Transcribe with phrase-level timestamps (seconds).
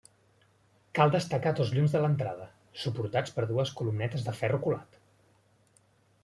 [0.99, 2.47] Cal destacar dos llums de l'entrada,
[2.85, 4.99] suportats per dues columnetes de ferro colat.